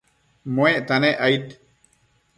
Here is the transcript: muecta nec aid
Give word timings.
muecta 0.53 0.95
nec 1.01 1.13
aid 1.27 1.45